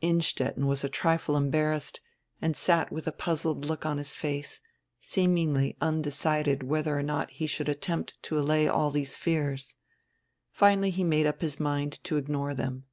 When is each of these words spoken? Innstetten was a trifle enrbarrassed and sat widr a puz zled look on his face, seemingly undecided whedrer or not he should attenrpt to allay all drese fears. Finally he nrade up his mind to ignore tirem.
Innstetten 0.00 0.64
was 0.66 0.82
a 0.82 0.88
trifle 0.88 1.36
enrbarrassed 1.36 2.00
and 2.40 2.56
sat 2.56 2.88
widr 2.88 3.06
a 3.08 3.12
puz 3.12 3.44
zled 3.44 3.66
look 3.66 3.84
on 3.84 3.98
his 3.98 4.16
face, 4.16 4.62
seemingly 4.98 5.76
undecided 5.78 6.60
whedrer 6.62 7.00
or 7.00 7.02
not 7.02 7.30
he 7.32 7.46
should 7.46 7.66
attenrpt 7.66 8.14
to 8.22 8.38
allay 8.38 8.66
all 8.66 8.90
drese 8.90 9.18
fears. 9.18 9.76
Finally 10.50 10.88
he 10.88 11.04
nrade 11.04 11.26
up 11.26 11.42
his 11.42 11.60
mind 11.60 12.02
to 12.04 12.16
ignore 12.16 12.54
tirem. 12.54 12.84